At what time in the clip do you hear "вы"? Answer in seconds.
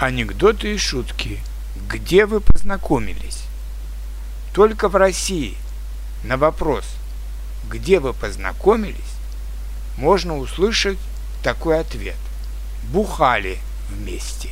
2.24-2.40, 7.98-8.12